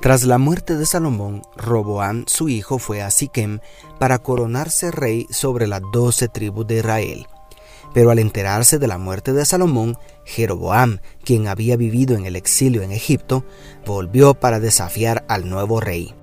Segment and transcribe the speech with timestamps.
[0.00, 3.60] tras la muerte de Salomón, Roboán, su hijo, fue a Siquem
[3.98, 7.26] para coronarse rey sobre las doce tribus de Israel.
[7.94, 12.82] Pero al enterarse de la muerte de Salomón, Jeroboam, quien había vivido en el exilio
[12.82, 13.44] en Egipto,
[13.86, 16.14] volvió para desafiar al nuevo rey.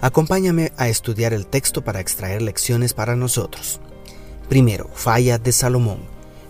[0.00, 3.80] Acompáñame a estudiar el texto para extraer lecciones para nosotros.
[4.48, 6.00] Primero, falla de Salomón.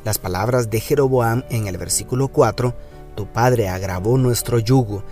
[0.05, 2.75] Las palabras de Jeroboam en el versículo 4,
[3.15, 5.05] Tu padre agravó nuestro yugo,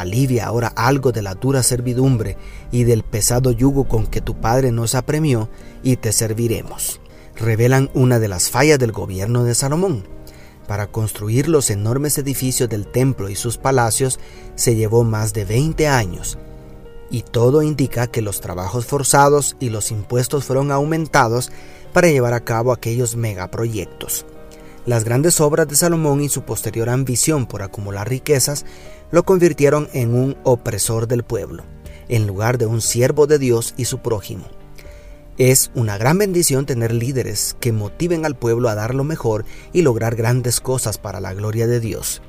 [0.00, 2.36] alivia ahora algo de la dura servidumbre
[2.70, 5.48] y del pesado yugo con que tu padre nos apremió,
[5.82, 7.00] y te serviremos.
[7.36, 10.04] Revelan una de las fallas del gobierno de Salomón.
[10.66, 14.18] Para construir los enormes edificios del templo y sus palacios
[14.56, 16.38] se llevó más de 20 años,
[17.10, 21.52] y todo indica que los trabajos forzados y los impuestos fueron aumentados
[21.92, 24.26] para llevar a cabo aquellos megaproyectos.
[24.86, 28.64] Las grandes obras de Salomón y su posterior ambición por acumular riquezas
[29.10, 31.64] lo convirtieron en un opresor del pueblo,
[32.08, 34.44] en lugar de un siervo de Dios y su prójimo.
[35.38, 39.82] Es una gran bendición tener líderes que motiven al pueblo a dar lo mejor y
[39.82, 42.22] lograr grandes cosas para la gloria de Dios.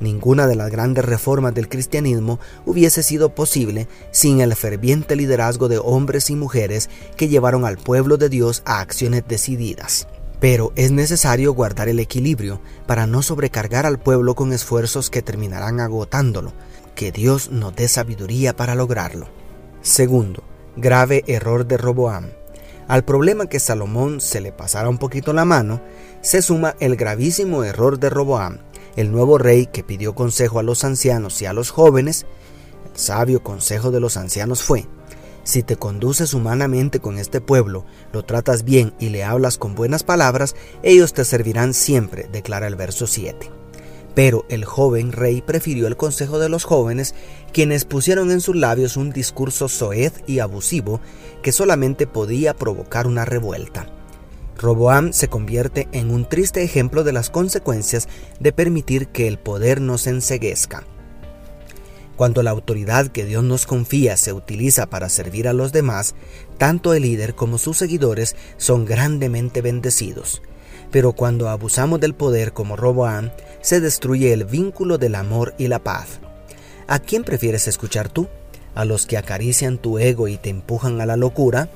[0.00, 5.78] Ninguna de las grandes reformas del cristianismo hubiese sido posible sin el ferviente liderazgo de
[5.78, 10.08] hombres y mujeres que llevaron al pueblo de Dios a acciones decididas.
[10.42, 15.78] Pero es necesario guardar el equilibrio para no sobrecargar al pueblo con esfuerzos que terminarán
[15.78, 16.52] agotándolo.
[16.96, 19.28] Que Dios nos dé sabiduría para lograrlo.
[19.82, 20.42] Segundo,
[20.76, 22.30] grave error de Roboam.
[22.88, 25.80] Al problema que Salomón se le pasara un poquito la mano,
[26.22, 28.58] se suma el gravísimo error de Roboam,
[28.96, 32.26] el nuevo rey que pidió consejo a los ancianos y a los jóvenes.
[32.92, 34.88] El sabio consejo de los ancianos fue,
[35.44, 40.04] si te conduces humanamente con este pueblo, lo tratas bien y le hablas con buenas
[40.04, 43.50] palabras, ellos te servirán siempre, declara el verso 7.
[44.14, 47.14] Pero el joven rey prefirió el consejo de los jóvenes,
[47.52, 51.00] quienes pusieron en sus labios un discurso soez y abusivo
[51.42, 53.86] que solamente podía provocar una revuelta.
[54.58, 59.80] Roboam se convierte en un triste ejemplo de las consecuencias de permitir que el poder
[59.80, 60.84] nos enseguezca.
[62.16, 66.14] Cuando la autoridad que Dios nos confía se utiliza para servir a los demás,
[66.58, 70.42] tanto el líder como sus seguidores son grandemente bendecidos.
[70.90, 73.30] Pero cuando abusamos del poder como Roboam,
[73.62, 76.20] se destruye el vínculo del amor y la paz.
[76.86, 78.28] ¿A quién prefieres escuchar tú?
[78.74, 81.70] ¿A los que acarician tu ego y te empujan a la locura?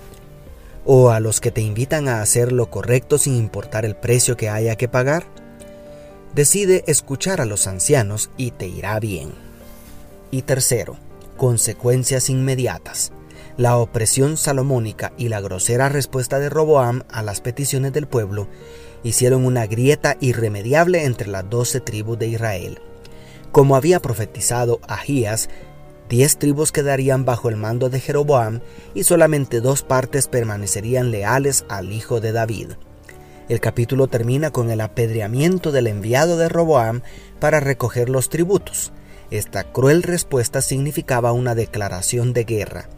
[0.85, 4.51] ¿O a los que te invitan a hacer lo correcto sin importar el precio que
[4.51, 5.25] haya que pagar?
[6.35, 9.47] Decide escuchar a los ancianos y te irá bien.
[10.37, 10.99] Y tercero,
[11.39, 13.11] consecuencias inmediatas.
[13.57, 18.47] La opresión salomónica y la grosera respuesta de Roboam a las peticiones del pueblo
[19.03, 22.83] hicieron una grieta irremediable entre las doce tribus de Israel.
[23.51, 25.49] Como había profetizado Ahías,
[26.11, 28.61] diez tribus quedarían bajo el mando de Jeroboam
[28.93, 32.73] y solamente dos partes permanecerían leales al hijo de David.
[33.49, 37.01] El capítulo termina con el apedreamiento del enviado de Roboam
[37.41, 38.93] para recoger los tributos.
[39.31, 42.89] Esta cruel respuesta significaba una declaración de guerra.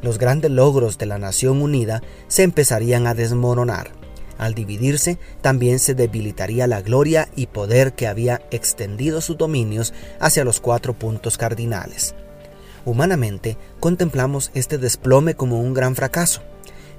[0.00, 3.90] Los grandes logros de la Nación Unida se empezarían a desmoronar.
[4.38, 10.44] Al dividirse, también se debilitaría la gloria y poder que había extendido sus dominios hacia
[10.44, 12.14] los cuatro puntos cardinales.
[12.84, 16.40] Humanamente, contemplamos este desplome como un gran fracaso,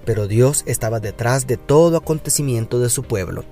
[0.06, 3.46] pero Dios estaba detrás de todo acontecimiento de su pueblo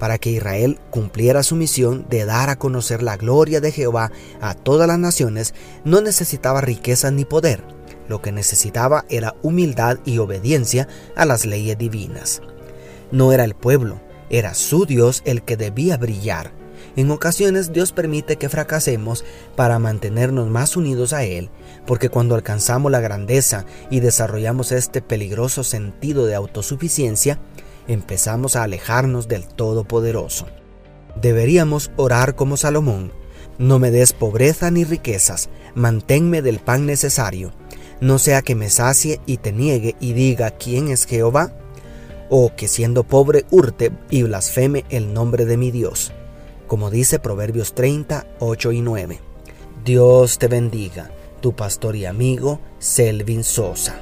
[0.00, 4.54] para que Israel cumpliera su misión de dar a conocer la gloria de Jehová a
[4.54, 7.62] todas las naciones, no necesitaba riqueza ni poder.
[8.08, 12.40] Lo que necesitaba era humildad y obediencia a las leyes divinas.
[13.12, 14.00] No era el pueblo,
[14.30, 16.50] era su Dios el que debía brillar.
[16.96, 19.24] En ocasiones Dios permite que fracasemos
[19.54, 21.50] para mantenernos más unidos a Él,
[21.86, 27.38] porque cuando alcanzamos la grandeza y desarrollamos este peligroso sentido de autosuficiencia,
[27.92, 30.46] empezamos a alejarnos del Todopoderoso.
[31.20, 33.12] Deberíamos orar como Salomón.
[33.58, 37.52] No me des pobreza ni riquezas, manténme del pan necesario,
[38.00, 41.52] no sea que me sacie y te niegue y diga quién es Jehová,
[42.30, 46.12] o que siendo pobre hurte y blasfeme el nombre de mi Dios,
[46.68, 49.20] como dice Proverbios 30, 8 y 9.
[49.84, 51.10] Dios te bendiga,
[51.40, 54.00] tu pastor y amigo Selvin Sosa.